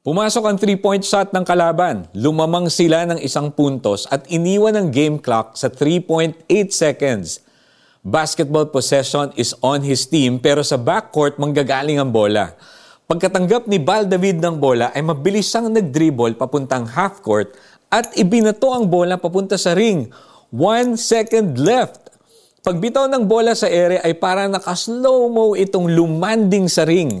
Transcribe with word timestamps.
Pumasok 0.00 0.48
ang 0.48 0.56
three-point 0.56 1.04
shot 1.04 1.28
ng 1.28 1.44
kalaban. 1.44 2.08
Lumamang 2.16 2.72
sila 2.72 3.04
ng 3.04 3.20
isang 3.20 3.52
puntos 3.52 4.08
at 4.08 4.24
iniwan 4.32 4.72
ang 4.72 4.88
game 4.88 5.20
clock 5.20 5.60
sa 5.60 5.68
3.8 5.68 6.48
seconds. 6.72 7.44
Basketball 8.00 8.72
possession 8.72 9.28
is 9.36 9.52
on 9.60 9.84
his 9.84 10.08
team 10.08 10.40
pero 10.40 10.64
sa 10.64 10.80
backcourt 10.80 11.36
manggagaling 11.36 12.00
ang 12.00 12.08
bola. 12.08 12.56
Pagkatanggap 13.12 13.68
ni 13.68 13.76
Bal 13.76 14.08
David 14.08 14.40
ng 14.40 14.56
bola 14.56 14.88
ay 14.96 15.04
mabilis 15.04 15.52
siyang 15.52 15.68
nag-dribble 15.68 16.32
papuntang 16.32 16.88
half 16.88 17.20
court 17.20 17.52
at 17.92 18.08
ibinato 18.16 18.72
ang 18.72 18.88
bola 18.88 19.20
papunta 19.20 19.60
sa 19.60 19.76
ring. 19.76 20.08
One 20.48 20.96
second 20.96 21.60
left. 21.60 22.08
Pagbitaw 22.64 23.04
ng 23.04 23.28
bola 23.28 23.52
sa 23.52 23.68
ere 23.68 24.00
ay 24.00 24.16
parang 24.16 24.48
naka-slow-mo 24.48 25.60
itong 25.60 25.92
lumanding 25.92 26.72
sa 26.72 26.88
ring. 26.88 27.20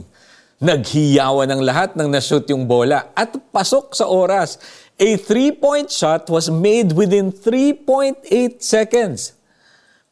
Naghiyawan 0.60 1.48
ng 1.56 1.64
lahat 1.64 1.96
ng 1.96 2.12
nashoot 2.12 2.44
yung 2.52 2.68
bola 2.68 3.08
at 3.16 3.32
pasok 3.48 3.96
sa 3.96 4.04
oras. 4.04 4.60
A 5.00 5.16
three-point 5.16 5.88
shot 5.88 6.28
was 6.28 6.52
made 6.52 6.92
within 6.92 7.32
3.8 7.32 8.20
seconds. 8.60 9.32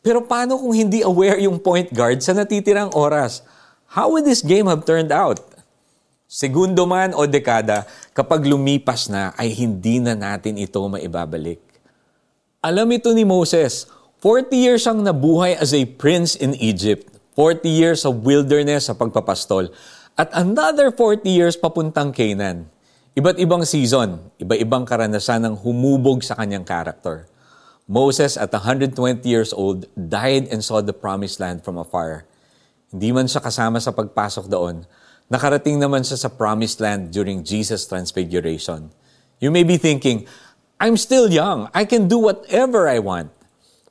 Pero 0.01 0.25
paano 0.25 0.57
kung 0.57 0.73
hindi 0.73 1.05
aware 1.05 1.37
yung 1.45 1.61
point 1.61 1.93
guard 1.93 2.25
sa 2.25 2.33
natitirang 2.33 2.97
oras? 2.97 3.45
How 3.93 4.09
would 4.09 4.25
this 4.25 4.41
game 4.41 4.65
have 4.73 4.89
turned 4.89 5.13
out? 5.13 5.37
Segundo 6.25 6.89
man 6.89 7.13
o 7.13 7.29
dekada, 7.29 7.85
kapag 8.17 8.49
lumipas 8.49 9.13
na 9.13 9.37
ay 9.37 9.53
hindi 9.53 10.01
na 10.01 10.17
natin 10.17 10.57
ito 10.57 10.81
maibabalik. 10.81 11.61
Alam 12.65 12.97
ito 12.97 13.13
ni 13.13 13.29
Moses, 13.29 13.85
40 14.25 14.49
years 14.57 14.89
ang 14.89 15.05
nabuhay 15.05 15.61
as 15.61 15.77
a 15.77 15.85
prince 15.85 16.41
in 16.41 16.57
Egypt. 16.57 17.05
40 17.37 17.69
years 17.69 18.01
of 18.09 18.25
wilderness 18.25 18.89
sa 18.89 18.97
pagpapastol 18.97 19.69
at 20.19 20.35
another 20.35 20.91
40 20.91 21.31
years 21.31 21.55
papuntang 21.55 22.11
Canaan. 22.11 22.67
Iba't 23.15 23.39
ibang 23.39 23.63
season, 23.63 24.19
iba-ibang 24.43 24.83
karanasan 24.83 25.47
ng 25.47 25.55
humubog 25.63 26.27
sa 26.27 26.35
kanyang 26.35 26.67
character. 26.67 27.31
Moses 27.87 28.35
at 28.35 28.51
120 28.51 28.99
years 29.23 29.55
old 29.55 29.87
died 29.95 30.51
and 30.51 30.59
saw 30.61 30.83
the 30.83 30.93
promised 30.93 31.39
land 31.39 31.63
from 31.63 31.79
afar. 31.79 32.27
Hindi 32.91 33.15
man 33.15 33.31
siya 33.31 33.39
kasama 33.39 33.79
sa 33.79 33.95
pagpasok 33.95 34.51
doon, 34.51 34.83
nakarating 35.31 35.79
naman 35.79 36.03
siya 36.03 36.19
sa 36.19 36.31
promised 36.35 36.83
land 36.83 37.15
during 37.15 37.47
Jesus' 37.47 37.87
transfiguration. 37.87 38.91
You 39.39 39.55
may 39.55 39.63
be 39.63 39.79
thinking, 39.79 40.27
I'm 40.83 40.99
still 40.99 41.31
young. 41.31 41.71
I 41.71 41.87
can 41.87 42.11
do 42.11 42.19
whatever 42.19 42.91
I 42.91 42.99
want. 42.99 43.31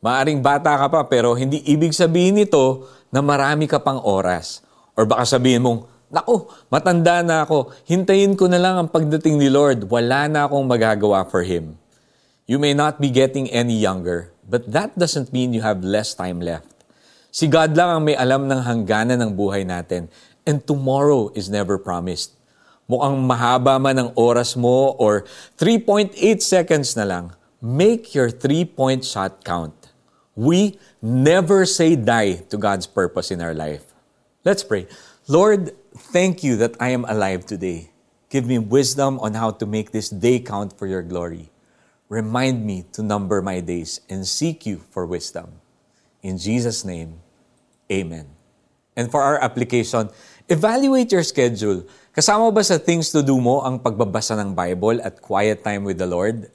Maaring 0.03 0.43
bata 0.43 0.75
ka 0.75 0.87
pa 0.91 1.07
pero 1.07 1.39
hindi 1.39 1.63
ibig 1.63 1.95
sabihin 1.95 2.35
nito 2.35 2.83
na 3.15 3.23
marami 3.23 3.63
ka 3.63 3.79
pang 3.79 4.03
oras. 4.03 4.59
Or 4.93 5.07
baka 5.07 5.23
sabihin 5.23 5.63
mong, 5.63 5.96
Naku, 6.07 6.47
matanda 6.71 7.19
na 7.19 7.43
ako. 7.43 7.75
Hintayin 7.83 8.39
ko 8.39 8.47
na 8.47 8.55
lang 8.55 8.79
ang 8.79 8.87
pagdating 8.87 9.35
ni 9.35 9.51
Lord. 9.51 9.91
Wala 9.91 10.31
na 10.31 10.47
akong 10.47 10.63
magagawa 10.63 11.27
for 11.27 11.43
Him. 11.43 11.75
You 12.47 12.55
may 12.55 12.71
not 12.71 13.03
be 13.03 13.11
getting 13.11 13.51
any 13.51 13.75
younger, 13.75 14.31
but 14.47 14.63
that 14.71 14.95
doesn't 14.95 15.35
mean 15.35 15.51
you 15.51 15.59
have 15.67 15.83
less 15.83 16.15
time 16.15 16.39
left. 16.39 16.71
Si 17.27 17.43
God 17.43 17.75
lang 17.75 17.91
ang 17.91 18.01
may 18.07 18.15
alam 18.15 18.47
ng 18.47 18.63
hangganan 18.63 19.19
ng 19.19 19.35
buhay 19.35 19.67
natin, 19.67 20.07
and 20.47 20.63
tomorrow 20.63 21.27
is 21.35 21.51
never 21.51 21.75
promised. 21.75 22.39
Mukhang 22.87 23.19
mahaba 23.27 23.75
man 23.75 23.99
ang 23.99 24.09
oras 24.15 24.55
mo 24.55 24.95
or 24.95 25.27
3.8 25.59 26.15
seconds 26.39 26.95
na 26.95 27.03
lang, 27.03 27.35
make 27.59 28.15
your 28.15 28.31
three-point 28.31 29.03
shot 29.03 29.43
count. 29.43 29.75
We 30.39 30.79
never 31.03 31.67
say 31.67 31.99
die 31.99 32.47
to 32.47 32.55
God's 32.55 32.87
purpose 32.87 33.27
in 33.27 33.43
our 33.43 33.51
life. 33.51 33.96
Let's 34.47 34.63
pray. 34.63 34.87
Lord, 35.27 35.75
thank 35.91 36.39
you 36.39 36.55
that 36.63 36.79
I 36.79 36.95
am 36.95 37.03
alive 37.03 37.43
today. 37.43 37.91
Give 38.31 38.47
me 38.47 38.55
wisdom 38.63 39.19
on 39.19 39.35
how 39.35 39.51
to 39.51 39.67
make 39.67 39.91
this 39.91 40.07
day 40.07 40.39
count 40.39 40.71
for 40.71 40.87
your 40.87 41.03
glory. 41.03 41.51
Remind 42.07 42.63
me 42.63 42.87
to 42.95 43.03
number 43.03 43.43
my 43.43 43.59
days 43.59 43.99
and 44.07 44.23
seek 44.23 44.63
you 44.63 44.87
for 44.87 45.03
wisdom. 45.03 45.59
In 46.23 46.39
Jesus' 46.39 46.87
name, 46.87 47.19
Amen. 47.91 48.31
And 48.95 49.11
for 49.11 49.19
our 49.19 49.35
application, 49.43 50.15
evaluate 50.47 51.11
your 51.11 51.27
schedule. 51.27 51.83
Kasama 52.15 52.47
ba 52.47 52.63
sa 52.63 52.79
things 52.79 53.11
to 53.11 53.19
do 53.19 53.35
mo 53.43 53.67
ang 53.67 53.83
pagbabasa 53.83 54.39
ng 54.39 54.55
Bible 54.55 55.03
at 55.03 55.19
quiet 55.19 55.59
time 55.59 55.83
with 55.83 55.99
the 55.99 56.07
Lord? 56.07 56.47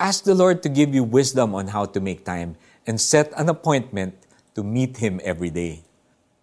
Ask 0.00 0.24
the 0.24 0.32
Lord 0.32 0.64
to 0.64 0.72
give 0.72 0.96
you 0.96 1.04
wisdom 1.04 1.52
on 1.52 1.68
how 1.68 1.84
to 1.84 2.00
make 2.00 2.24
time 2.24 2.56
and 2.88 2.96
set 2.96 3.28
an 3.36 3.52
appointment 3.52 4.16
to 4.56 4.64
meet 4.64 5.04
Him 5.04 5.20
every 5.20 5.52
day. 5.52 5.85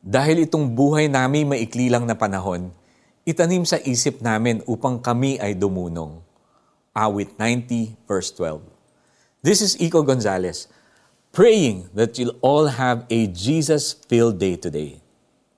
Dahil 0.03 0.43
itong 0.43 0.75
buhay 0.75 1.07
namin 1.07 1.47
maikli 1.47 1.87
lang 1.87 2.03
na 2.03 2.11
panahon, 2.11 2.75
itanim 3.23 3.63
sa 3.63 3.79
isip 3.79 4.19
namin 4.19 4.59
upang 4.67 4.99
kami 4.99 5.39
ay 5.39 5.55
dumunong. 5.55 6.19
Awit 6.91 7.39
90 7.39 7.95
verse 8.03 8.27
12. 8.35 8.59
This 9.39 9.63
is 9.63 9.79
Iko 9.79 10.03
Gonzalez, 10.03 10.67
praying 11.31 11.87
that 11.95 12.19
you'll 12.19 12.35
all 12.43 12.75
have 12.75 13.07
a 13.07 13.31
Jesus-filled 13.31 14.43
day 14.43 14.59
today. 14.59 14.99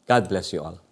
God 0.05 0.29
bless 0.29 0.53
you 0.53 0.61
all. 0.61 0.84